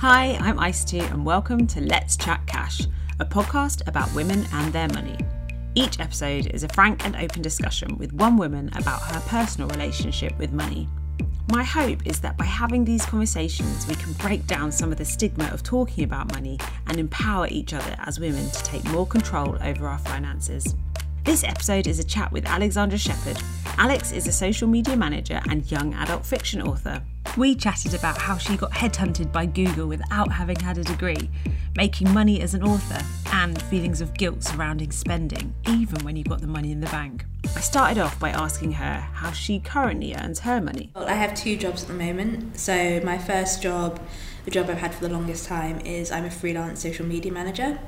[0.00, 2.82] Hi, I'm Ice2, and welcome to Let's Chat Cash,
[3.18, 5.18] a podcast about women and their money.
[5.74, 10.38] Each episode is a frank and open discussion with one woman about her personal relationship
[10.38, 10.88] with money.
[11.50, 15.04] My hope is that by having these conversations, we can break down some of the
[15.04, 19.58] stigma of talking about money and empower each other as women to take more control
[19.60, 20.76] over our finances.
[21.24, 23.42] This episode is a chat with Alexandra Sheppard.
[23.78, 27.02] Alex is a social media manager and young adult fiction author.
[27.38, 31.30] We chatted about how she got headhunted by Google without having had a degree,
[31.76, 33.00] making money as an author,
[33.32, 37.24] and feelings of guilt surrounding spending, even when you've got the money in the bank.
[37.54, 40.90] I started off by asking her how she currently earns her money.
[40.96, 42.58] Well, I have two jobs at the moment.
[42.58, 44.00] So, my first job,
[44.44, 47.78] the job I've had for the longest time, is I'm a freelance social media manager,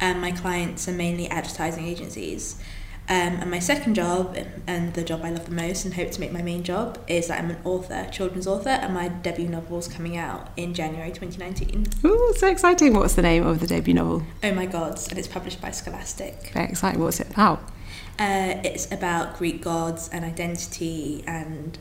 [0.00, 2.58] and my clients are mainly advertising agencies.
[3.06, 4.36] Um, and my second job,
[4.66, 7.28] and the job I love the most and hope to make my main job, is
[7.28, 11.10] that I'm an author, children's author, and my debut novel is coming out in January
[11.10, 11.86] 2019.
[12.06, 12.94] Ooh, so exciting.
[12.94, 14.22] What's the name of the debut novel?
[14.42, 16.50] Oh My Gods, and it's published by Scholastic.
[16.54, 17.00] Very exciting.
[17.00, 17.58] What's it about?
[18.18, 21.76] Uh, it's about Greek gods and identity and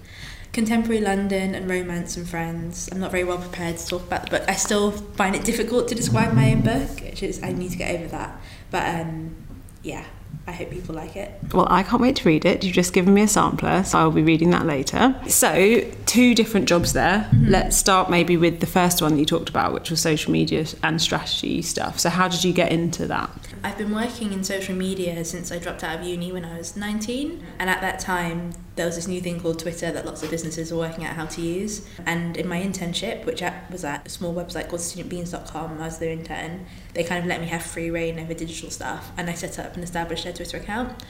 [0.51, 2.89] contemporary London and romance and friends.
[2.91, 4.49] I'm not very well prepared to talk about the book.
[4.49, 7.77] I still find it difficult to describe my own book, which is, I need to
[7.77, 8.41] get over that.
[8.71, 9.35] But um,
[9.83, 10.05] yeah,
[10.45, 11.31] I hope people like it.
[11.53, 12.63] Well, I can't wait to read it.
[12.63, 15.15] You've just given me a sampler, so I'll be reading that later.
[15.27, 17.29] So, two different jobs there.
[17.31, 17.49] Mm-hmm.
[17.49, 20.65] Let's start maybe with the first one that you talked about, which was social media
[20.83, 21.99] and strategy stuff.
[21.99, 23.29] So, how did you get into that?
[23.63, 26.75] I've been working in social media since I dropped out of uni when I was
[26.75, 30.31] 19, and at that time, there was this new thing called Twitter that lots of
[30.31, 31.87] businesses were working out how to use.
[32.05, 36.11] And in my internship, which was at a small website called studentbeans.com, I was their
[36.11, 39.11] intern, they kind of let me have free reign over digital stuff.
[39.15, 41.03] And I set up and established their Twitter account.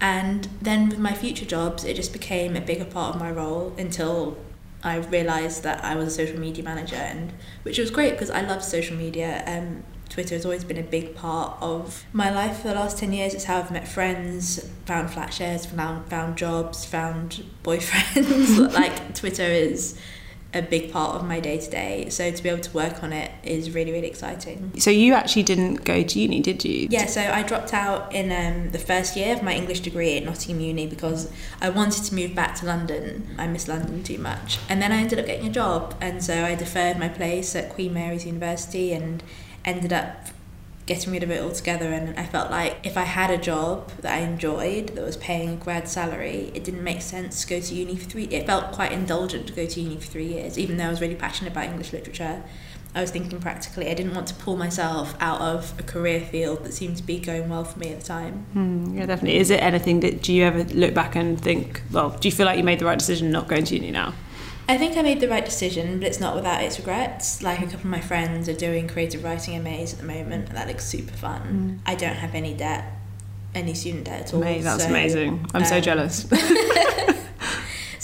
[0.00, 3.74] And then with my future jobs, it just became a bigger part of my role
[3.78, 4.38] until
[4.82, 8.42] I realised that I was a social media manager, and which was great because I
[8.42, 9.42] love social media.
[9.46, 13.12] Um, Twitter has always been a big part of my life for the last 10
[13.12, 13.34] years.
[13.34, 18.72] It's how I've met friends, found flat shares, found, found jobs, found boyfriends.
[18.74, 19.98] like, Twitter is
[20.54, 22.08] a big part of my day to day.
[22.10, 24.78] So to be able to work on it is really, really exciting.
[24.78, 26.86] So you actually didn't go to uni, did you?
[26.92, 30.24] Yeah, so I dropped out in um, the first year of my English degree at
[30.24, 31.28] Nottingham Uni because
[31.60, 33.34] I wanted to move back to London.
[33.36, 34.60] I miss London too much.
[34.68, 35.96] And then I ended up getting a job.
[36.00, 39.24] And so I deferred my place at Queen Mary's University and
[39.64, 40.28] ended up
[40.86, 44.12] getting rid of it altogether and I felt like if I had a job that
[44.12, 47.74] I enjoyed that was paying a grad salary it didn't make sense to go to
[47.74, 50.76] uni for three it felt quite indulgent to go to uni for three years even
[50.76, 52.42] though I was really passionate about English literature.
[52.94, 56.64] I was thinking practically I didn't want to pull myself out of a career field
[56.64, 58.46] that seemed to be going well for me at the time.
[58.54, 59.38] Mm, yeah definitely.
[59.38, 62.44] Is it anything that do you ever look back and think well do you feel
[62.44, 64.12] like you made the right decision not going to uni now
[64.68, 67.42] I think I made the right decision, but it's not without its regrets.
[67.42, 70.56] Like a couple of my friends are doing creative writing MAs at the moment, and
[70.56, 71.80] that looks super fun.
[71.84, 71.90] Mm.
[71.90, 72.84] I don't have any debt,
[73.54, 74.40] any student debt at all.
[74.40, 75.46] Mate, that's so, amazing.
[75.52, 76.26] I'm um, so jealous.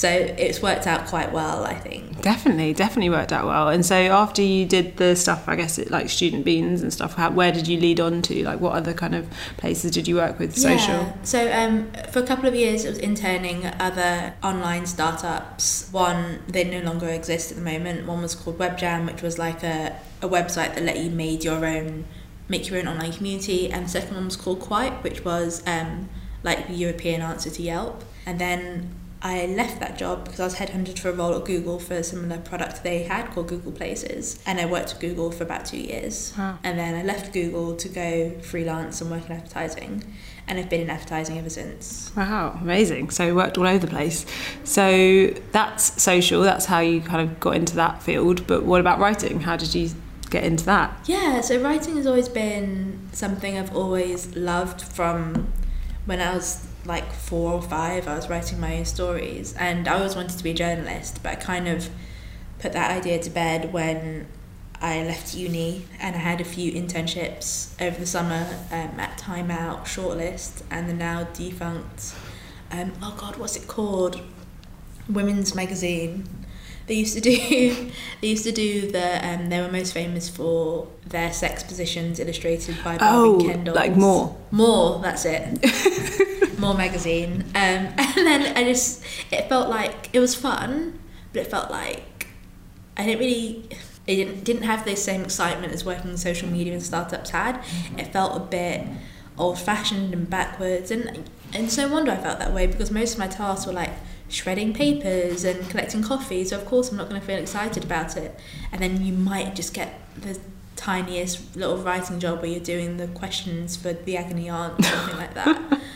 [0.01, 2.23] So it's worked out quite well, I think.
[2.23, 3.69] Definitely, definitely worked out well.
[3.69, 7.17] And so after you did the stuff, I guess it like student beans and stuff.
[7.17, 8.43] How, where did you lead on to?
[8.43, 9.29] Like, what other kind of
[9.59, 10.57] places did you work with?
[10.57, 10.95] Social.
[10.95, 11.13] Yeah.
[11.23, 15.91] So um, for a couple of years, I was interning at other online startups.
[15.93, 18.07] One they no longer exist at the moment.
[18.07, 21.67] One was called WebJam, which was like a a website that let you made your
[21.67, 22.07] own
[22.49, 23.71] make your own online community.
[23.71, 26.09] And the second one was called Qype, which was um,
[26.43, 28.03] like the European answer to Yelp.
[28.25, 31.79] And then I left that job because I was headhunted for a role at Google
[31.79, 34.43] for a similar product they had called Google Places.
[34.47, 36.33] And I worked at Google for about two years.
[36.39, 36.59] Wow.
[36.65, 40.05] And then I left Google to go freelance and work in advertising.
[40.47, 42.11] And I've been in advertising ever since.
[42.17, 43.11] Wow, amazing.
[43.11, 44.25] So you worked all over the place.
[44.65, 48.47] So that's social, that's how you kind of got into that field.
[48.47, 49.41] But what about writing?
[49.41, 49.91] How did you
[50.31, 50.97] get into that?
[51.05, 55.53] Yeah, so writing has always been something I've always loved from
[56.07, 59.95] when I was like four or five, I was writing my own stories, and I
[59.95, 61.89] always wanted to be a journalist, but I kind of
[62.59, 64.27] put that idea to bed when
[64.83, 69.51] I left uni and I had a few internships over the summer um, at Time
[69.53, 72.15] Out, Shortlist, and the now defunct,
[72.73, 74.21] um, oh god, what's it called?
[75.09, 76.29] Women's magazine.
[76.87, 77.31] They used to do
[78.21, 82.77] they used to do the um, they were most famous for their sex positions illustrated
[82.83, 83.75] by Barbie oh, Kendall.
[83.77, 84.37] Like more.
[84.51, 86.27] More, that's it.
[86.61, 87.45] more magazine.
[87.55, 87.55] Um,
[87.97, 90.99] and then I just it felt like it was fun,
[91.33, 92.29] but it felt like
[92.97, 93.69] I didn't really
[94.07, 97.63] it didn't didn't have the same excitement as working in social media and startups had.
[97.97, 98.87] It felt a bit
[99.39, 103.15] old fashioned and backwards and and so no wonder I felt that way because most
[103.15, 103.93] of my tasks were like
[104.29, 108.17] shredding papers and collecting coffee, so of course I'm not going to feel excited about
[108.17, 108.39] it.
[108.73, 110.39] And then you might just get the
[110.81, 115.17] tiniest little writing job where you're doing the questions for the agony aunt or something
[115.17, 115.81] like that.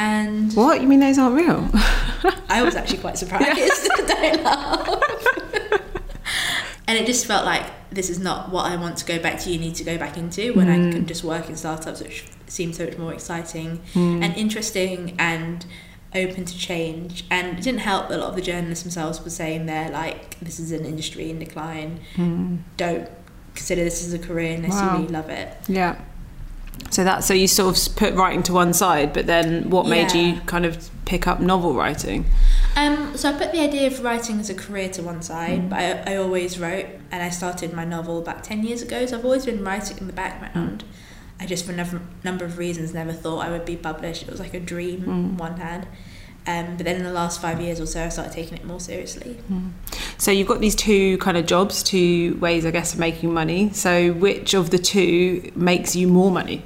[0.00, 0.80] And What?
[0.80, 1.68] You mean those aren't real?
[2.48, 3.88] I was actually quite surprised.
[3.96, 5.02] Don't laugh.
[6.86, 9.50] and it just felt like this is not what I want to go back to
[9.50, 11.06] You need to go back into when I can mm.
[11.06, 14.22] just work in startups, which seems so much more exciting mm.
[14.22, 15.66] and interesting and
[16.14, 17.24] open to change.
[17.28, 20.38] And it didn't help that a lot of the journalists themselves were saying they're like,
[20.38, 22.00] this is an industry in decline.
[22.14, 22.60] Mm.
[22.76, 23.10] Don't
[23.58, 24.92] consider this as a career unless Wow.
[24.92, 25.48] you really love it.
[25.68, 25.96] Yeah.
[26.90, 30.14] So that so you sort of put writing to one side, but then what made
[30.14, 30.20] Yeah.
[30.34, 32.24] you kind of pick up novel writing?
[32.76, 35.78] Um, so I put the idea of writing as a career to one side, but
[35.78, 39.24] I, I always wrote, and I started my novel about 10 years ago, so I've
[39.24, 40.84] always been writing in the background.
[41.40, 44.22] I just, for a number, number of reasons, never thought I would be published.
[44.22, 45.86] It was like a dream one had.
[46.46, 48.80] Um, but then in the last five years or so, I started taking it more
[48.80, 49.36] seriously.
[50.18, 53.72] So you've got these two kind of jobs, two ways, I guess, of making money.
[53.72, 56.64] So which of the two makes you more money?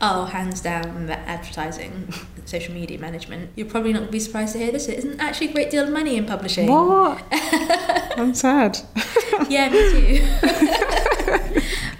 [0.00, 2.12] Oh, hands down, the advertising,
[2.44, 3.50] social media management.
[3.56, 4.88] You're probably not going to be surprised to hear this.
[4.88, 6.68] It isn't actually a great deal of money in publishing.
[6.70, 7.24] What?
[7.32, 8.78] I'm sad.
[9.48, 10.26] yeah, me too.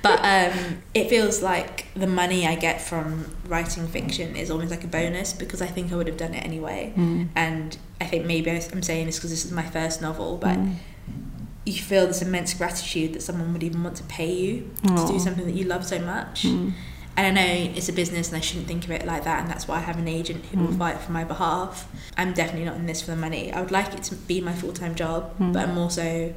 [0.06, 4.84] but um, it feels like the money I get from writing fiction is almost like
[4.84, 6.92] a bonus because I think I would have done it anyway.
[6.96, 7.28] Mm.
[7.34, 10.74] And I think maybe I'm saying this because this is my first novel, but mm.
[11.64, 15.18] you feel this immense gratitude that someone would even want to pay you to do
[15.18, 16.44] something that you love so much.
[16.44, 16.72] Mm.
[17.18, 19.50] And I know it's a business and I shouldn't think of it like that, and
[19.50, 21.88] that's why I have an agent who will fight for my behalf.
[22.14, 23.50] I'm definitely not in this for the money.
[23.50, 26.34] I would like it to be my full time job, but I'm also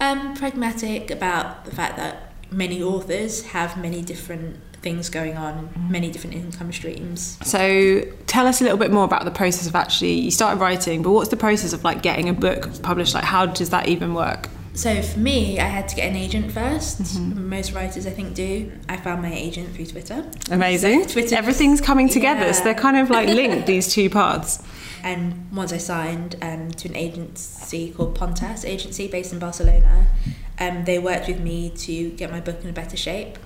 [0.00, 6.10] um, pragmatic about the fact that many authors have many different things going on, many
[6.10, 7.36] different income streams.
[7.42, 11.02] So tell us a little bit more about the process of actually you started writing,
[11.02, 13.14] but what's the process of like getting a book published?
[13.14, 14.48] Like how does that even work?
[14.74, 18.70] So for me, I had to get an agent 1st Most writers, I think, do.
[18.88, 20.24] I found my agent through Twitter.
[20.52, 21.06] Amazing.
[21.06, 22.52] Twitter- Everything's coming together.
[22.52, 24.62] So they're kind of like linked these two paths.
[25.02, 30.06] And once I signed um, to an agency called Pontas Agency based in Barcelona,
[30.60, 33.38] um, they worked with me to get my book in a better shape.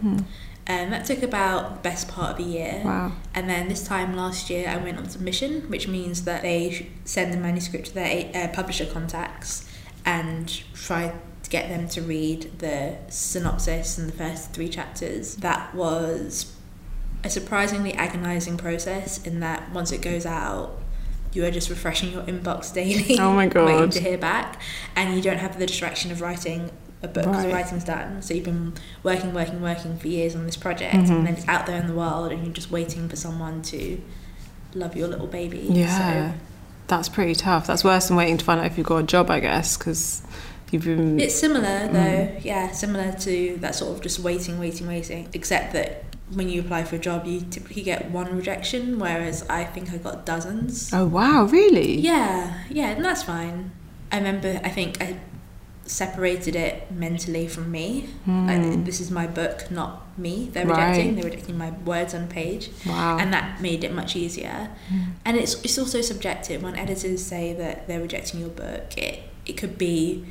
[0.66, 2.82] And that took about the best part of a year.
[2.84, 3.12] Wow.
[3.34, 7.32] And then this time last year, I went on submission, which means that they send
[7.32, 9.68] the manuscript to their uh, publisher contacts
[10.04, 11.12] and try
[11.42, 15.36] to get them to read the synopsis and the first three chapters.
[15.36, 16.54] That was
[17.24, 20.78] a surprisingly agonizing process in that once it goes out,
[21.32, 23.18] you are just refreshing your inbox daily.
[23.18, 23.66] Oh my god.
[23.66, 24.60] Waiting to hear back,
[24.94, 26.70] and you don't have the distraction of writing
[27.02, 27.48] a book Right.
[27.48, 28.22] the writing's done.
[28.22, 31.12] So you've been working, working, working for years on this project, Mm-hmm.
[31.12, 34.00] and then it's out there in the world, and you're just waiting for someone to
[34.74, 35.66] love your little baby.
[35.70, 36.32] Yeah.
[36.32, 36.38] So
[36.88, 37.66] That's pretty tough.
[37.66, 40.22] That's worse than waiting to find out if you've got a job, I guess, because
[40.70, 41.18] you've been.
[41.20, 41.92] It's similar Mm.
[41.92, 45.28] though, yeah, similar to that sort of just waiting, waiting, waiting.
[45.32, 49.64] Except that when you apply for a job, you typically get one rejection, whereas I
[49.64, 50.90] think I got dozens.
[50.92, 51.98] oh, wow, really?
[51.98, 53.70] Yeah, yeah, and that's fine.
[54.10, 55.16] I remember, I think I
[55.84, 58.08] separated it mentally from me.
[58.26, 60.48] Like, this is my book, not me.
[60.52, 61.10] They're rejecting.
[61.10, 61.14] Hmm.
[61.16, 62.70] They're rejecting my words on page.
[62.86, 63.18] Wow.
[63.18, 64.70] And that made it much easier.
[65.24, 66.62] And it's it's also subjective.
[66.62, 70.24] When editors say that they're rejecting your book, it it could be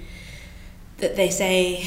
[0.98, 1.86] that they say,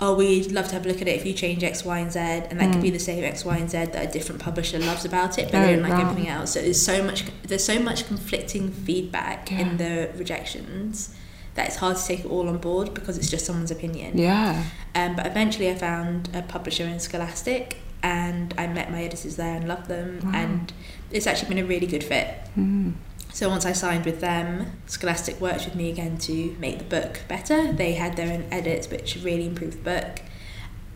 [0.00, 2.12] "Oh, we'd love to have a look at it if you change X, Y, and
[2.12, 4.78] Z," and that could be the same X, Y, and Z that a different publisher
[4.78, 5.62] loves about it, but Hmm.
[5.62, 6.10] Oh, they don't like wow.
[6.10, 6.52] everything else.
[6.52, 9.60] So there's so much there's so much conflicting feedback Yeah.
[9.60, 11.10] in the rejections
[11.54, 14.16] that it's hard to take it all on board because it's just someone's opinion.
[14.16, 14.64] Yeah.
[14.94, 19.56] Um, but eventually, I found a publisher in Scholastic, and I met my editors there
[19.56, 20.32] and loved them, Wow.
[20.34, 20.72] and
[21.10, 22.28] it's actually been a really good fit.
[22.56, 22.94] Mm.
[23.32, 27.20] So once I signed with them, Scholastic worked with me again to make the book
[27.28, 27.72] better.
[27.72, 30.20] They had their own edits, which really improved the book,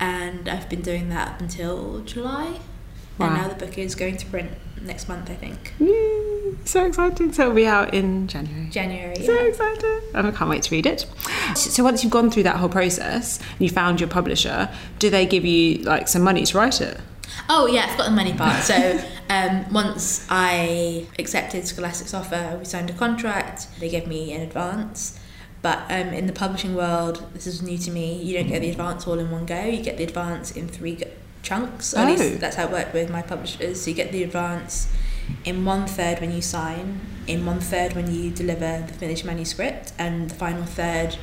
[0.01, 2.59] and I've been doing that up until July,
[3.19, 3.27] Wow.
[3.27, 4.51] and now the book is going to print
[4.85, 7.33] next month, I think, Yay, So exciting.
[7.33, 8.69] So it'll be out in January.
[8.71, 9.17] January.
[9.17, 9.43] So yeah.
[9.43, 10.03] excited.
[10.15, 11.07] And I can't wait to read it.
[11.55, 15.27] So once you've gone through that whole process and you found your publisher, do they
[15.27, 16.99] give you like some money to write it?
[17.49, 18.63] Oh yeah, I've got the money part.
[18.63, 23.69] So um, once I accepted Scholastic's offer, we signed a contract.
[23.81, 25.19] They gave me an advance.
[25.63, 28.21] But um, in the publishing world, this is new to me.
[28.21, 29.65] You don't get the advance all in one go.
[29.65, 30.97] You get the advance in three
[31.43, 31.95] chunks.
[31.95, 32.11] At Oh.
[32.13, 33.83] least that's how it worked with my publishers.
[33.83, 34.89] So you get the advance
[35.45, 39.93] in one third when you sign, in one third when you deliver the finished manuscript,
[39.99, 41.17] and the final third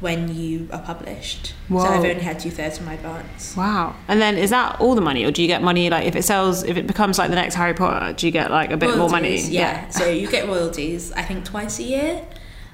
[0.00, 1.54] when you are published.
[1.68, 3.56] So I've only had two thirds of my advance.
[3.56, 3.96] Wow.
[4.06, 6.22] And then is that all the money or do you get money like if it
[6.22, 8.96] sells if it becomes like the next Harry Potter, do you get like a bit
[8.96, 9.30] more money?
[9.30, 9.88] Royalties, Yeah.
[9.88, 12.22] so you get royalties, I think twice a year.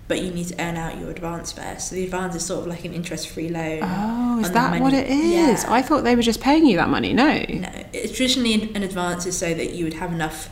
[0.06, 1.88] But you need to earn out your advance first.
[1.88, 3.80] So the advance is sort of like an interest-free loan.
[3.82, 5.64] Oh, is that what it is?
[5.64, 5.72] Yeah.
[5.72, 7.12] I thought they were just paying you that money.
[7.12, 7.26] No.
[7.48, 10.50] No, it's traditionally an advance is so that you would have enough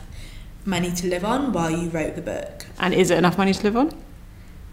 [0.65, 2.65] money to live on while you wrote the book.
[2.79, 3.91] And is it enough money to live on?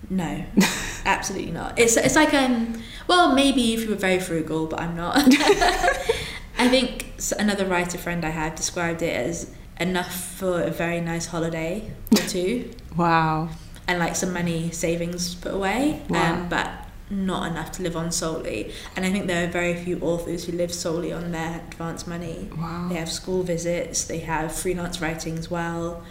[0.09, 0.45] No,
[1.05, 1.79] absolutely not.
[1.79, 5.17] It's it's like um well maybe if you were very frugal, but I'm not.
[6.59, 11.27] I think another writer friend I had described it as enough for a very nice
[11.27, 13.49] holiday or two, Wow.
[13.91, 16.33] And like some money savings put away, Wow.
[16.35, 16.69] um, but
[17.11, 18.73] not enough to live on solely.
[18.95, 22.49] And I think there are very few authors who live solely on their advance money.
[22.57, 22.87] Wow.
[22.89, 26.05] They have school visits, they have freelance writing as well,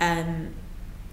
[0.00, 0.54] um,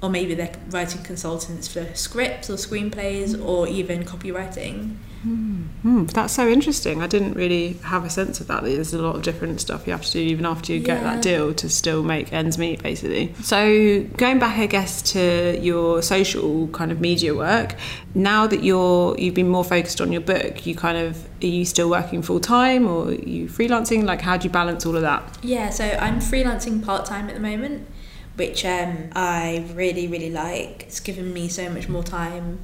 [0.02, 4.98] or maybe they're writing consultants for scripts or screenplays or even copywriting.
[5.26, 7.02] Hmm, that's so interesting.
[7.02, 8.64] I didn't really have a sense of that.
[8.64, 11.24] There's a lot of different stuff you have to do even after you get that
[11.24, 13.34] deal to still make ends meet, basically.
[13.42, 17.76] So, going back, I guess, to your social kind of media work,
[18.14, 21.66] now that you're you've been more focused on your book, you kind of are you
[21.66, 24.04] still working full time or are you freelancing?
[24.04, 25.40] Like, how do you balance all of that?
[25.42, 27.88] Yeah, so I'm freelancing part time at the moment,
[28.36, 30.84] which um, I really, really like.
[30.84, 32.60] It's given me so much more time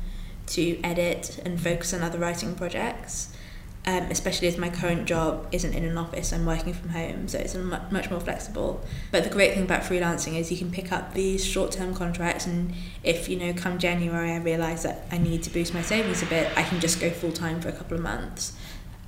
[0.47, 3.29] to edit and focus on other writing projects.
[3.83, 7.39] Um, especially as my current job isn't in an office, I'm working from home, so
[7.39, 8.85] it's much more flexible.
[9.11, 12.45] But the great thing about freelancing is you can pick up these short term contracts,
[12.45, 16.21] and if you know, come January, I realise that I need to boost my savings
[16.21, 18.55] a bit, I can just go full time for a couple of months.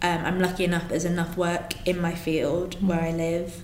[0.02, 3.64] Um, I'm lucky enough there's enough work in my field where I live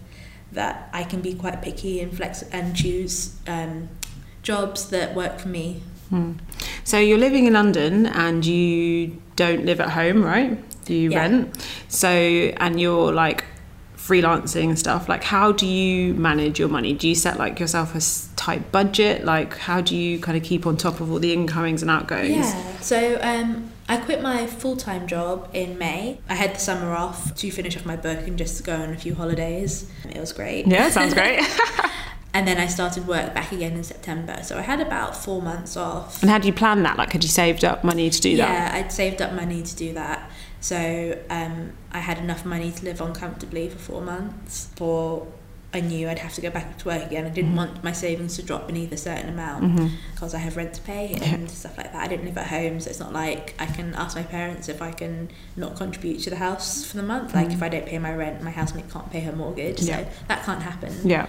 [0.51, 3.89] that I can be quite picky and flex and choose um,
[4.41, 5.81] jobs that work for me.
[6.09, 6.33] Hmm.
[6.83, 10.57] So you're living in London and you don't live at home, right?
[10.85, 11.19] Do you Yeah.
[11.19, 11.67] rent.
[11.87, 13.43] So and you're like
[13.99, 15.07] freelancing and stuff.
[15.09, 16.93] Like how do you manage your money?
[16.93, 19.25] Do you set like yourself a tight budget?
[19.25, 22.31] Like how do you kind of keep on top of all the incomings and outgoings?
[22.37, 22.79] Yeah.
[22.79, 26.19] So um, I quit my full time job in May.
[26.29, 28.97] I had the summer off to finish off my book and just go on a
[28.97, 29.89] few holidays.
[30.09, 30.65] It was great.
[30.65, 31.41] Yeah, sounds great.
[32.31, 34.43] And then I started work back again in September.
[34.43, 36.21] So I had about four months off.
[36.21, 36.95] and how do you plan that?
[36.97, 38.73] Like had you saved up money to do that?
[38.73, 40.28] Yeah, I'd saved up money to do that.
[40.61, 44.69] So um, I had enough money to live on comfortably for four months.
[44.75, 45.25] For
[45.71, 47.25] I knew I'd have to go back to work again.
[47.27, 47.57] I didn't Mhm.
[47.57, 51.13] want my savings to drop beneath a certain amount because I have rent to pay
[51.21, 52.01] and stuff like that.
[52.03, 54.81] I didn't live at home, so it's not like I can ask my parents if
[54.81, 57.35] I can not contribute to the house for the month.
[57.35, 57.53] Like Mhm.
[57.53, 59.97] if I don't pay my rent, my housemate can't pay her mortgage, Yeah.
[59.99, 60.93] so that can't happen.
[61.03, 61.27] Yeah.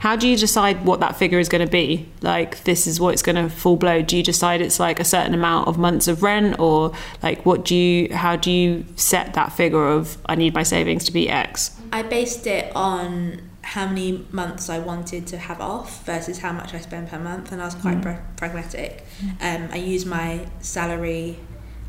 [0.00, 2.08] How do you decide what that figure is going to be?
[2.22, 4.00] Like, this is what it's going to full blow.
[4.02, 6.92] Do you decide it's like a certain amount of months of rent, or
[7.22, 8.14] like what do you?
[8.14, 11.78] How do you set that figure of I need my savings to be X?
[11.92, 16.72] I based it on how many months I wanted to have off versus how much
[16.74, 18.02] I spend per month, and I was quite Mm.
[18.02, 19.04] pra- pragmatic.
[19.40, 21.38] Um, I used my salary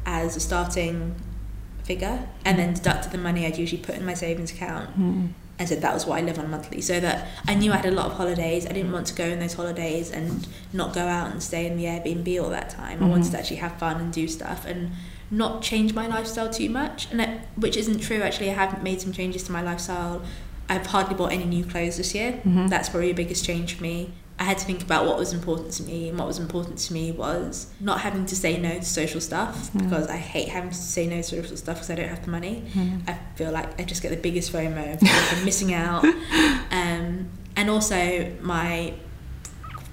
[0.05, 1.15] as a starting
[1.85, 4.89] figure, and then deducted the money I'd usually put in my savings account,
[5.61, 6.81] and said that was what I live on monthly.
[6.81, 8.65] So that I knew I had a lot of holidays.
[8.65, 11.77] I didn't want to go in those holidays and not go out and stay in
[11.77, 13.03] the Airbnb all that time.
[13.03, 13.31] I wanted Mhm.
[13.33, 14.89] to actually have fun and do stuff and
[15.29, 17.07] not change my lifestyle too much.
[17.11, 18.49] And it, which isn't true actually.
[18.49, 20.23] I have made some changes to my lifestyle.
[20.67, 22.39] I've hardly bought any new clothes this year.
[22.43, 22.69] Mhm.
[22.69, 24.09] That's probably the biggest change for me.
[24.41, 26.93] I had to think about what was important to me, and what was important to
[26.93, 29.83] me was not having to say no to social stuff Mm.
[29.83, 32.31] because I hate having to say no to social stuff because I don't have the
[32.31, 32.63] money.
[32.75, 33.07] Mhm.
[33.07, 36.03] I feel like I just get the biggest FOMO of missing out.
[36.71, 38.93] Um, and also my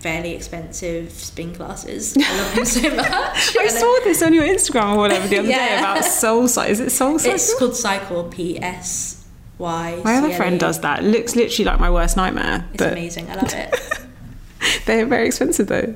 [0.01, 2.17] fairly expensive spin classes.
[2.17, 3.07] I love them so much.
[3.57, 6.73] I And saw this on your Instagram or whatever the other day about Soul Cycle.
[6.73, 7.35] Is it Soul Cycle?
[7.35, 9.25] It's called Psycle P S
[9.59, 10.01] Y.
[10.05, 11.01] my other friend does that.
[11.01, 12.65] It looks literally like my worst nightmare.
[12.73, 13.29] It's but amazing.
[13.31, 13.75] I love it.
[14.89, 15.95] they're very expensive though.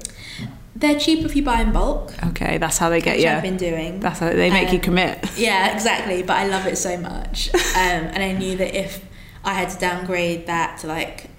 [0.77, 3.29] They're cheap if you buy in bulk, Okay, that's how they get you.
[3.29, 4.01] I've been doing.
[4.01, 5.17] That's how they make you Um, commit.
[5.37, 6.23] Yeah, exactly.
[6.23, 7.51] But I love it so much.
[7.83, 9.05] Um, and I knew that if
[9.45, 11.31] I had to downgrade that to like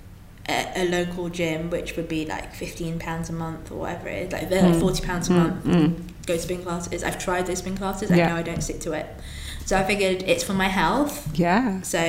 [0.49, 4.27] a, a local gym, which would be like fifteen pounds a month or whatever it
[4.27, 4.79] is, like they're like Mm.
[4.79, 5.63] forty pounds a Mm, month.
[5.65, 6.25] mm.
[6.25, 7.03] Go to spin classes.
[7.03, 8.09] I've tried those spin classes.
[8.09, 8.25] Yeah.
[8.25, 9.05] I know I don't stick to it.
[9.65, 11.13] So I figured it's for my health.
[11.37, 12.01] Yeah, So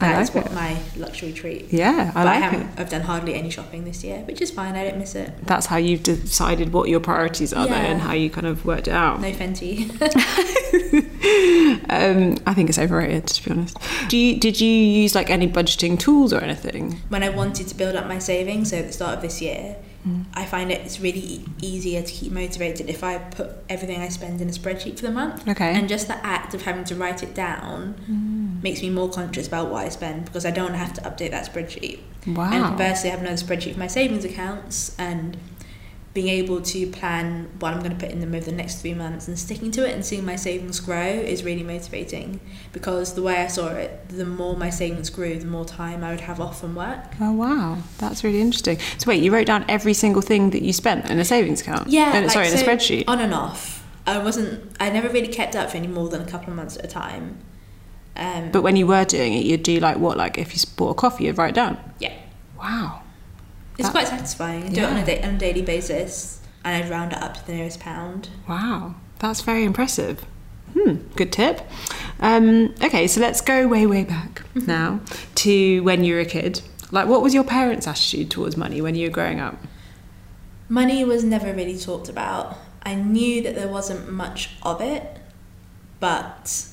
[0.00, 0.54] I that is like what it.
[0.54, 1.72] my luxury treat.
[1.72, 2.62] yeah, I but I like haven't.
[2.62, 2.80] it.
[2.80, 4.74] I've done hardly any shopping this year, which is fine.
[4.74, 5.32] I don't miss it.
[5.46, 7.82] That's how you've decided what your priorities are, though, Yeah.
[7.92, 9.20] and how you kind of worked it out.
[9.20, 9.90] No Fenty.
[11.90, 13.76] um, I think it's overrated, to be honest.
[14.08, 17.00] Do you, did you use like any budgeting tools or anything?
[17.08, 19.76] when I wanted to build up my savings, so at the start of this year,
[20.34, 24.08] I find it it's really e- easier to keep motivated if I put everything I
[24.08, 25.46] spend in a spreadsheet for the month.
[25.46, 25.74] Okay.
[25.74, 29.70] And just the act of having to write it down makes me more conscious about
[29.70, 32.00] what I spend because I don't have to update that spreadsheet.
[32.26, 32.52] Wow.
[32.52, 35.36] And conversely, I have another spreadsheet for my savings accounts, and
[36.12, 38.94] being able to plan what I'm going to put in them over the next three
[38.94, 42.40] months and sticking to it and seeing my savings grow is really motivating
[42.72, 46.10] because the way I saw it, the more my savings grew, the more time I
[46.10, 47.04] would have off from work.
[47.20, 48.78] Oh wow, that's really interesting.
[48.98, 51.88] So wait, you wrote down every single thing that you spent in a savings account?
[51.88, 53.04] Yeah, Uh, like, sorry, in a spreadsheet.
[53.06, 53.86] On and off.
[54.04, 54.76] I wasn't.
[54.80, 56.88] I never really kept up for any more than a couple of months at a
[56.88, 57.38] time.
[58.16, 60.16] Um, But when you were doing it, you'd do like what?
[60.16, 61.78] Like if you bought a coffee, you'd write down.
[61.98, 62.12] yeah,
[62.58, 63.00] Wow.
[63.78, 64.64] it's That- quite satisfying.
[64.64, 67.34] I do it on a, da- on a daily basis, and I'd round it up
[67.38, 68.28] to the nearest pound.
[68.48, 70.24] Wow, that's very impressive.
[70.74, 71.62] Hmm, good tip.
[72.20, 75.00] Um, okay, so let's go way, way back now
[75.36, 76.60] to when you were a kid.
[76.92, 79.56] Like, what was your parents' attitude towards money when you were growing up?
[80.68, 82.56] Money was never really talked about.
[82.84, 85.18] I knew that there wasn't much of it,
[85.98, 86.66] but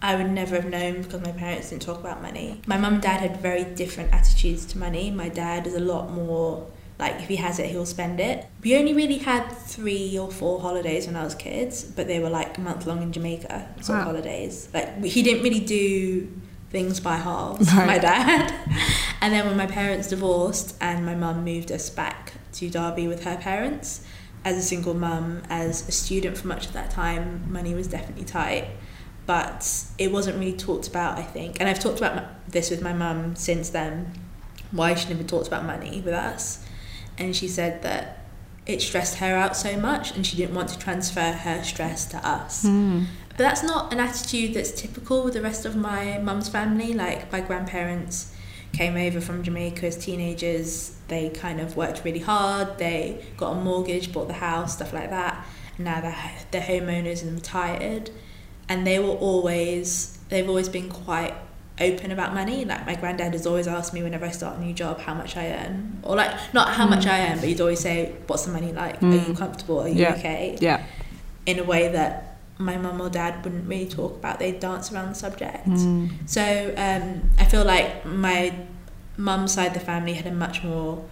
[0.00, 2.60] I would never have known because my parents didn't talk about money.
[2.66, 5.10] My mum and dad had very different attitudes to money.
[5.10, 8.46] My dad is a lot more like if he has it, he'll spend it.
[8.62, 12.30] We only really had three or four holidays when I was kids, but they were
[12.30, 14.68] like month long in Jamaica sort of holidays.
[14.74, 16.28] Like he didn't really do
[16.70, 17.72] things by halves.
[17.72, 17.86] Right.
[17.86, 18.52] My dad.
[19.20, 23.22] and then when my parents divorced and my mum moved us back to Derby with
[23.22, 24.04] her parents,
[24.44, 28.24] as a single mum, as a student for much of that time, money was definitely
[28.24, 28.66] tight.
[29.28, 31.60] But it wasn't really talked about, I think.
[31.60, 34.14] And I've talked about this with my mum since then,
[34.70, 36.64] why she never talked about money with us.
[37.18, 38.24] And she said that
[38.64, 42.26] it stressed her out so much and she didn't want to transfer her stress to
[42.26, 42.62] us.
[42.62, 43.02] Hmm.
[43.28, 46.94] But that's not an attitude that's typical with the rest of my mum's family.
[46.94, 48.34] Like my grandparents
[48.72, 50.96] came over from Jamaica as teenagers.
[51.08, 52.78] They kind of worked really hard.
[52.78, 55.46] They got a mortgage, bought the house, stuff like that.
[55.76, 58.10] And now they're, they're homeowners and retired.
[58.68, 61.34] And they were always, they've always been quite
[61.80, 62.64] open about money.
[62.64, 65.36] Like my granddad has always asked me whenever I start a new job how much
[65.36, 66.00] I earn.
[66.02, 67.40] Or like, not how much I earn, mm.
[67.40, 69.02] but he'd always say, what's the money like?
[69.02, 69.36] Are you mm.
[69.36, 69.80] comfortable?
[69.80, 70.14] Are you Yeah.
[70.14, 70.56] okay?
[70.60, 70.84] Yeah.
[71.46, 74.38] in a way that my mum or dad wouldn't really talk about.
[74.38, 75.66] They'd dance around the subject.
[75.66, 76.28] Mm.
[76.28, 78.52] So um, I feel like my
[79.16, 81.04] mum's side of the family had a much more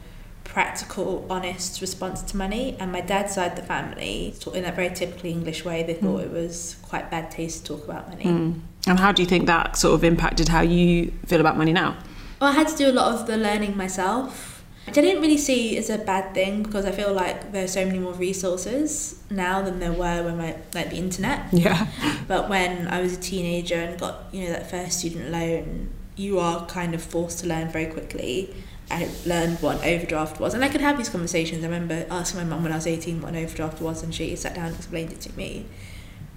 [0.48, 4.90] practical, honest response to money, and my dad's side of the family, in that very
[4.90, 8.24] typically English way, they thought it was quite bad taste to talk about money.
[8.24, 8.60] Mm.
[8.86, 11.96] And how do you think that sort of impacted how you feel about money now?
[12.40, 15.38] Well, I had to do a lot of the learning myself, which I didn't really
[15.38, 19.20] see as a bad thing because I feel like there are so many more resources
[19.30, 21.52] now than there were when I like the internet.
[21.52, 21.88] Yeah.
[22.28, 26.38] But when I was a teenager and got, you know, that first student loan, you
[26.38, 28.54] are kind of forced to learn very quickly.
[28.90, 30.54] I learned what an overdraft was.
[30.54, 31.64] And I could have these conversations.
[31.64, 34.34] I remember asking my mum when I was 18 what an overdraft was, and she
[34.36, 35.66] sat down and explained it to me.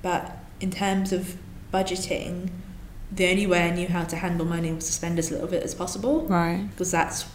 [0.02, 1.38] But in terms of
[1.74, 2.50] budgeting,
[3.12, 5.54] the only way I knew how to handle money was to spend as little of
[5.54, 6.68] it as possible Right.
[6.70, 7.26] because that's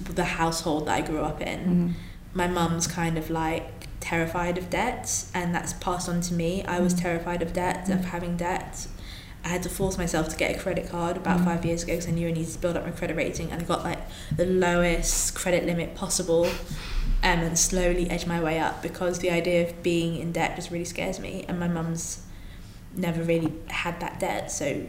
[0.00, 1.60] the household that I grew up in.
[1.60, 1.92] Mm-hmm.
[2.34, 6.64] My mum's kind of like terrified of debt, and that's passed on to me.
[6.64, 7.02] I was mm-hmm.
[7.02, 8.86] terrified of debt, of having debt.
[9.44, 12.08] I had to force myself to get a credit card about five years ago because
[12.08, 13.98] I knew I needed to build up my credit rating, and I got like
[14.36, 16.46] the lowest credit limit possible.
[17.20, 20.70] Um, and slowly edge my way up because the idea of being in debt just
[20.70, 22.22] really scares me, and my mum's
[22.94, 24.82] never really had that debt, so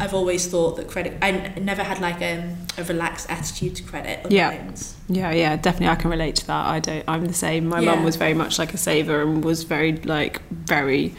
[0.00, 1.18] I've always thought that credit.
[1.20, 4.48] I never had like um, a relaxed attitude to credit or Yeah.
[4.50, 4.94] loans.
[5.08, 5.88] Yeah, yeah, definitely.
[5.88, 6.66] I can relate to that.
[6.66, 7.04] I don't.
[7.06, 7.66] I'm the same.
[7.66, 7.94] My Yeah.
[7.94, 11.14] mum was very much like a saver and was very like very.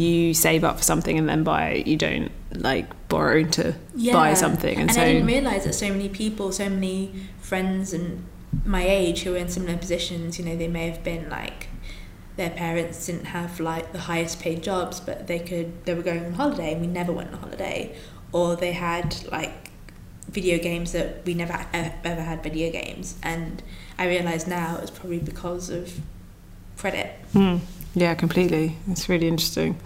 [0.00, 1.86] You save up for something and then buy it.
[1.86, 3.74] You don't like borrow to
[4.12, 7.92] buy something, and, and so I didn't realize that so many people, so many friends
[7.92, 8.24] and
[8.64, 10.38] my age who were in similar positions.
[10.38, 11.68] You know, they may have been like
[12.36, 15.84] their parents didn't have like the highest paid jobs, but they could.
[15.84, 17.94] They were going on holiday, and we never went on holiday,
[18.32, 19.70] or they had like
[20.28, 23.62] video games that we never e- ever had video games, and
[23.98, 26.00] I realize now it's probably because of
[26.76, 27.10] credit.
[27.34, 27.60] Mm,
[27.94, 28.76] yeah, completely.
[28.88, 29.78] It's really interesting.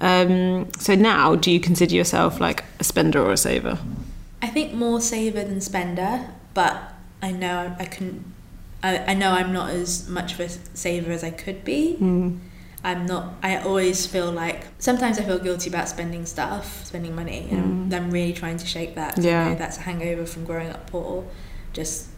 [0.00, 3.78] Um, so now, do you consider yourself like a spender or a saver?
[4.42, 6.92] I think more saver than spender, but
[7.22, 8.24] I know I can't.
[8.82, 11.96] I, I know I'm not as much of a saver as I could be.
[12.00, 12.38] Mm.
[12.84, 13.34] I'm not.
[13.42, 18.04] I always feel like sometimes I feel guilty about spending stuff, spending money, and I'm,
[18.04, 19.16] I'm really trying to shake that.
[19.16, 19.48] Yeah.
[19.48, 21.24] know that's a hangover from growing up poor.
[21.72, 22.08] Just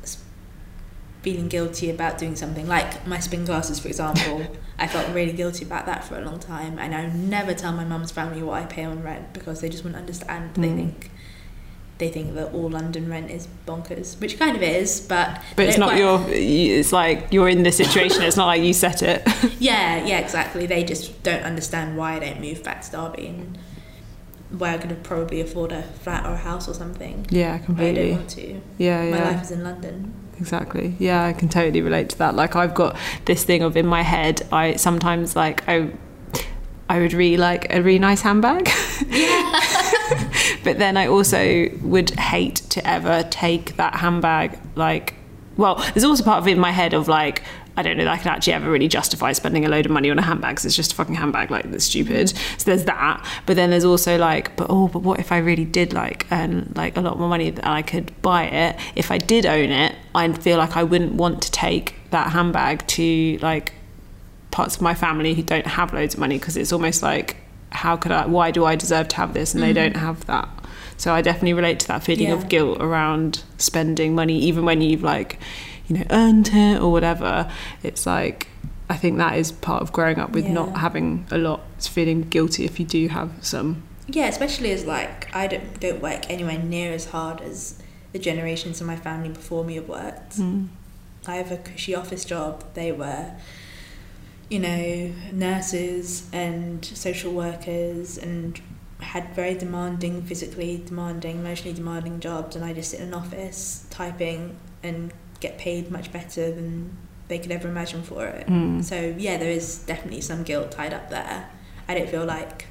[1.27, 4.47] feeling guilty about doing something like my spin classes, for example.
[4.79, 7.85] I felt really guilty about that for a long time, and I never tell my
[7.85, 10.55] mum's family what I pay on rent because they just wouldn't understand.
[10.55, 10.77] They Mm.
[10.77, 11.11] think
[11.99, 15.77] they think that all London rent is bonkers, which kind of is, but But it's
[15.79, 16.25] don't quite- your.
[16.29, 18.23] It's like you're in this situation.
[18.23, 19.19] It's not like you set it.
[19.59, 20.67] Yeah, yeah, exactly.
[20.67, 23.27] They just don't understand why I don't move back to Derby.
[23.29, 23.59] And
[24.61, 27.27] where I could have probably afford a flat or a house or something.
[27.31, 28.47] Yeah, But I don't want to.
[28.79, 29.11] Yeah, yeah.
[29.11, 30.13] My life is in London.
[30.39, 30.95] Exactly.
[30.99, 32.35] Yeah, I can totally relate to that.
[32.35, 35.91] Like I've got this thing of in my head, I sometimes like I
[36.89, 38.65] I would really like a really nice handbag.
[40.65, 45.15] but then I also would hate to ever take that handbag like
[45.57, 47.43] well, there's also part of it in my head of like
[47.79, 50.11] I don't know that I can actually ever really justify spending a load of money
[50.11, 52.31] on a handbag because it's just a fucking handbag, like that's stupid.
[52.31, 53.25] So there's that.
[53.45, 56.73] But then there's also like, but oh, but what if I really did like earn
[56.75, 58.77] like a lot more money and I could buy it?
[58.95, 62.87] If I did own it, I'd feel like I wouldn't want to take that handbag
[62.89, 63.75] to like
[64.51, 67.37] parts of my family who don't have loads of money because it's almost like
[67.71, 69.55] how could I why do I deserve to have this?
[69.55, 69.75] And they mm.
[69.75, 70.49] don't have that.
[70.97, 72.35] So I definitely relate to that feeling Yeah.
[72.35, 75.39] of guilt around spending money even when you've like
[75.87, 77.51] you know earned it or whatever.
[77.83, 78.49] It's like
[78.89, 82.23] I think that is part of growing up with not having a lot it's feeling
[82.23, 83.83] guilty if you do have some.
[84.09, 87.79] Yeah, especially as like I don't don't work anywhere near as hard as
[88.17, 90.39] the generations in my family before me have worked.
[91.27, 92.65] I have a cushy office job.
[92.73, 93.33] They were,
[94.49, 98.59] you know, nurses and social workers and
[99.01, 102.57] had very demanding, physically demanding, emotionally demanding jobs.
[102.57, 106.97] And I just sit in an office typing and get paid much better than
[107.29, 108.47] they could ever imagine for it.
[108.47, 108.83] Mm.
[108.83, 111.51] So yeah, there is definitely some guilt tied up there.
[111.87, 112.67] I don't feel like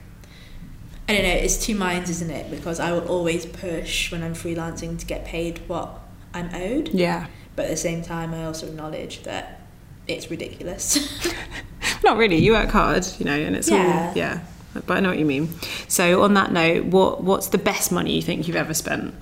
[1.08, 2.50] I don't know, it's two minds, isn't it?
[2.50, 6.00] Because I will always push when I'm freelancing to get paid what
[6.34, 6.90] I'm owed.
[6.90, 9.62] yeah But at the same time I also acknowledge that
[10.08, 11.24] it's ridiculous.
[12.04, 14.10] not really you work hard you know and it's Yeah.
[14.10, 14.42] all yeah
[14.74, 15.50] but I know what you mean
[15.88, 19.14] so on that note what what's the best money you think you've ever spent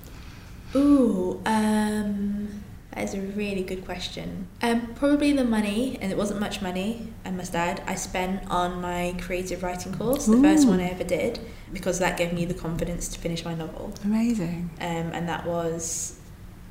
[0.76, 4.48] Ooh, um that is a really good question.
[4.62, 8.82] Um, probably the money, and it wasn't much money, I must add, I spent on
[8.82, 11.40] my creative writing course, the first one I ever did,
[11.74, 13.94] because that gave me the confidence to finish my novel.
[14.04, 14.70] amazing.
[14.80, 16.20] Um, and that was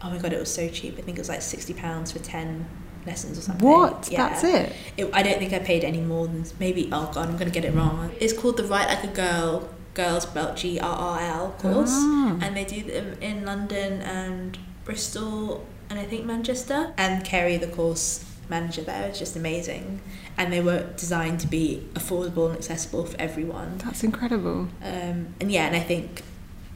[0.02, 0.98] oh my god it was so cheap.
[0.98, 2.66] I think it was like 60 pounds for 10
[3.06, 3.68] lessons or something.
[3.68, 4.08] What?
[4.10, 4.28] Yeah.
[4.28, 4.72] that's it?
[4.96, 7.64] It- i don't think i paid any more than maybe oh god i'm gonna get
[7.64, 8.10] it wrong.
[8.20, 11.90] It's called the write like a girl girls spelled g-r-r-l course.
[11.92, 12.38] Ah.
[12.40, 16.94] and they do them in london and bristol and i think manchester.
[16.96, 18.24] And kerry the course
[18.56, 19.84] manager there is just amazing
[20.38, 24.60] and they were designed to be affordable and accessible for everyone That's incredible.
[24.92, 26.22] um, and yeah, and I think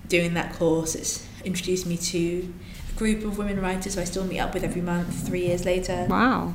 [0.09, 2.53] doing that course, it's introduced me to
[2.93, 5.65] a group of women writers who I still meet up with every month, three years
[5.65, 6.07] later.
[6.09, 6.55] Wow,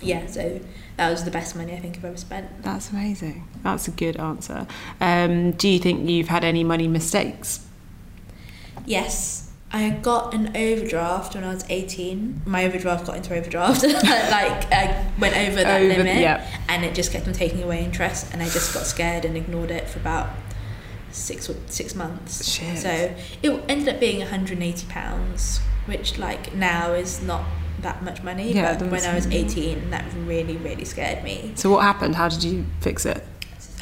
[0.00, 0.60] Yeah, so
[0.96, 2.46] that was the best money I think I've ever spent.
[2.62, 3.46] that's amazing.
[3.62, 4.66] That's a good answer.
[5.00, 7.66] Um, do you think you've had any money mistakes?
[8.86, 9.47] Yes.
[9.70, 12.42] I got an overdraft when I was 18.
[12.46, 13.82] My overdraft got into overdraft.
[13.82, 16.46] like, I went over that Over- limit yeah.
[16.68, 19.70] and it just kept on taking away interest and I just got scared and ignored
[19.70, 20.30] it for about
[21.10, 22.48] six six months.
[22.48, 22.78] Shit.
[22.78, 27.44] So it ended up being 180 pounds, which like now is not
[27.82, 28.52] that much money.
[28.52, 31.52] Yeah, but when I was 18, that really really scared me.
[31.56, 32.14] So what happened?
[32.14, 33.24] How did you fix it?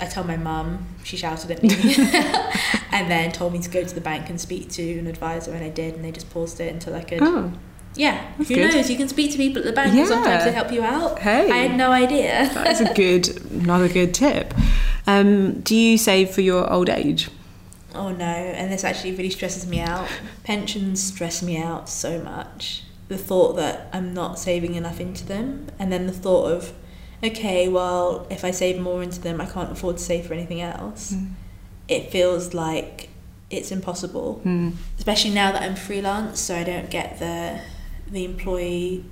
[0.00, 1.70] I told my mum, she shouted at me,
[2.92, 5.64] and then told me to go to the bank and speak to an advisor, and
[5.64, 7.22] I did, and they just paused it until I could.
[7.22, 7.52] Oh,
[7.94, 8.74] Yeah, That's who good.
[8.74, 8.90] knows?
[8.90, 10.04] You can speak to people at the bank Yeah.
[10.04, 11.18] sometimes to help you out.
[11.20, 11.50] Hey.
[11.50, 12.50] I had no idea.
[12.52, 14.52] that is a good, another good tip.
[15.06, 17.30] Um, do you save for your old age?
[17.94, 20.08] Oh no, and this actually really stresses me out.
[20.44, 22.82] Pensions stress me out so much.
[23.08, 26.72] The thought that I'm not saving enough into them, and then the thought of,
[27.24, 30.60] okay, well, if I save more into them, I can't afford to save for anything
[30.60, 31.14] else.
[31.88, 33.08] It feels like
[33.50, 34.70] it's impossible, Hmm.
[34.98, 37.60] especially now that I'm freelance, so I don't get the
[38.10, 39.04] the employee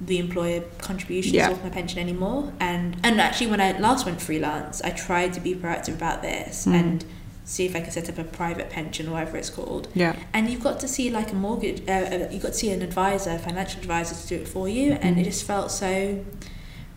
[0.00, 1.50] the employer contributions Yeah.
[1.50, 5.40] off my pension anymore and and actually when I last went freelance I tried to
[5.40, 6.74] be proactive about this Mm.
[6.74, 7.04] and
[7.44, 10.16] see if I could set up a private pension or whatever it's called Yeah.
[10.32, 12.82] and you've got to see like a mortgage uh, uh, you've got to see an
[12.82, 15.20] advisor a financial advisor to do it for you and Mm.
[15.20, 16.18] it just felt so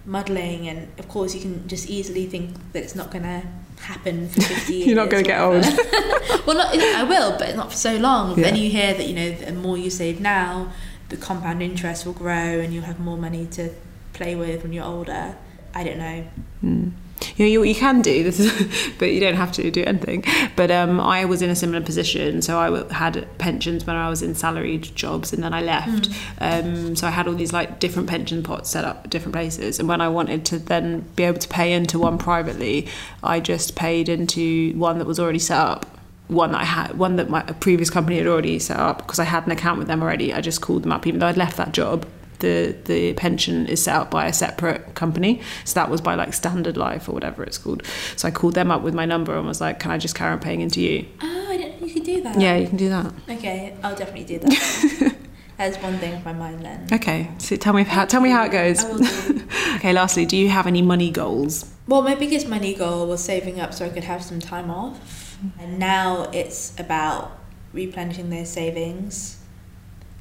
[0.08, 3.43] muddling and of course you can just easily think that it's not going to
[3.82, 5.63] happen for 50 years You're not gonna get old.
[6.48, 8.46] well not, I will but not for so long Yeah.
[8.46, 10.72] then you hear that you know the more you save now
[11.10, 13.70] the compound interest will grow and you'll have more money to
[14.13, 15.36] play with when you're older
[15.76, 16.24] I don't know
[16.63, 16.91] Mm.
[17.36, 20.24] You know, you, you can do this, is, but you don't have to do anything.
[20.56, 24.22] But um, I was in a similar position, so I had pensions when I was
[24.22, 26.10] in salaried jobs, and then I left.
[26.40, 29.80] Um, so I had all these like different pension pots set up at different places,
[29.80, 32.88] and when I wanted to then be able to pay into one privately,
[33.24, 35.86] I just paid into one that was already set up.
[36.28, 39.24] One that I had, one that my previous company had already set up because I
[39.24, 40.34] had an account with them already.
[40.34, 42.06] I just called them up, even though I'd left that job
[42.39, 45.41] the the pension is set up by a separate company.
[45.65, 47.84] So that was by like Standard Life or whatever it's called.
[48.15, 50.32] So I called them up with my number and was like, "Can I just carry
[50.34, 52.39] on paying into you?" Oh, I didn't, you can do that.
[52.39, 53.13] Yeah, you can do that.
[53.30, 55.15] Okay, I'll definitely do that.
[55.58, 56.88] That's one thing off my mind then.
[56.93, 58.86] Okay, so tell me how tell me how it goes.
[58.86, 59.43] I will do.
[59.76, 61.71] okay, lastly, do you have any money goals?
[61.88, 65.38] Well, my biggest money goal was saving up so I could have some time off.
[65.60, 67.39] And now it's about
[67.73, 69.37] replenishing those savings.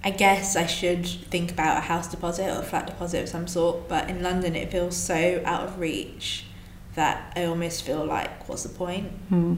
[0.06, 3.48] I guess I should think about a house deposit or a flat deposit of some
[3.48, 6.44] sort, but in London it feels so out of reach
[6.94, 9.10] that I almost feel like, what's the point?
[9.30, 9.54] Hmm.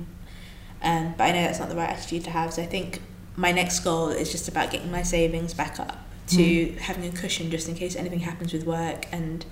[0.83, 3.03] Um, but I know that's not the right attitude to have, so I think
[3.37, 7.51] my next goal is just about getting my savings back up to having a cushion
[7.51, 9.45] just in case anything happens with work and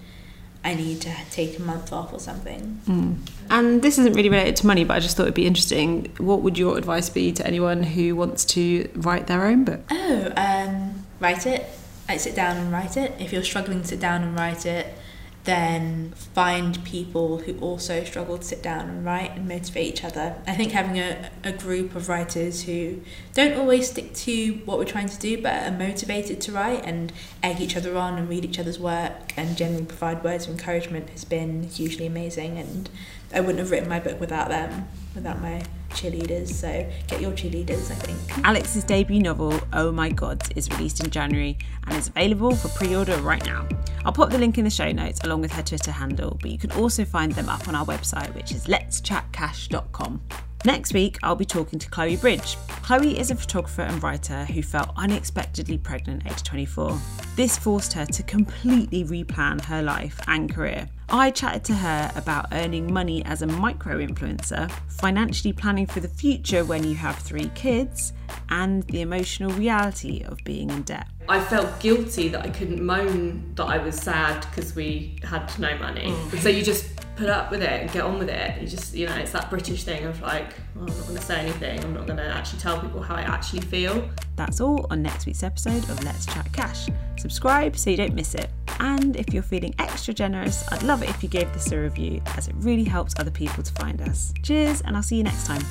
[0.67, 2.81] I need to take a month off or something.
[2.89, 3.19] Mm.
[3.51, 6.13] And this isn't really related to money, but I just thought it'd be interesting.
[6.19, 9.81] What would your advice be to anyone who wants to write their own book?
[9.93, 10.86] Oh, um,
[11.27, 11.67] write it.
[12.09, 13.13] Like sit down and write it.
[13.19, 14.95] If you're struggling to sit down and write it,
[15.43, 20.37] then find people who also struggle to sit down and write and motivate each other.
[20.47, 23.01] I think having a, a group of writers who
[23.35, 27.13] don't always stick to what we're trying to do but are motivated to write and
[27.43, 31.11] egg each other on and read each other's work and generally provide words of encouragement
[31.11, 32.89] has been hugely amazing and
[33.35, 35.63] I wouldn't have written my book without them, without my
[35.97, 36.49] cheerleaders.
[36.49, 38.45] So get your cheerleaders, I think.
[38.45, 42.95] Alex's debut novel, Oh My Gods, is released in January and is available for pre
[42.95, 43.67] order right now.
[44.05, 46.59] I'll pop the link in the show notes along with her Twitter handle, but you
[46.59, 50.21] can also find them up on our website, which is letschatcash.com.
[50.65, 52.57] Next week, I'll be talking to Chloe Bridge.
[52.83, 56.99] Chloe is a photographer and writer who felt unexpectedly pregnant at 24.
[57.37, 60.89] This forced her to completely replan her life and career.
[61.09, 66.09] I chatted to her about earning money as a micro influencer, financially planning for the
[66.09, 68.13] future when you have three kids,
[68.49, 71.07] and the emotional reality of being in debt.
[71.29, 75.77] I felt guilty that I couldn't moan that I was sad because we had no
[75.79, 76.11] money.
[76.11, 76.39] Mm.
[76.39, 78.61] So you just put up with it and get on with it.
[78.61, 81.23] You just, you know, it's that British thing of like, well, I'm not going to
[81.23, 81.83] say anything.
[81.83, 84.09] I'm not going to actually tell people how I actually feel.
[84.37, 86.89] That's all on next week's episode of Let's Chat Cash.
[87.19, 88.51] Subscribe so you don't miss it.
[88.79, 92.21] And if you're feeling extra generous, I'd love it if you gave this a review
[92.37, 94.35] as it really helps other people to find us.
[94.43, 95.63] Cheers, and I'll see you next time.